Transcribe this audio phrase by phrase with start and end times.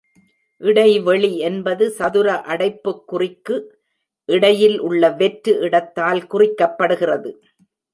[0.61, 3.57] இடைவெளி என்பது சதுர அடைப்புக்குறிக்கு
[4.29, 7.31] இடையில் உள்ள வெற்று இடத்தால் குறிக்கப்படுகிறது.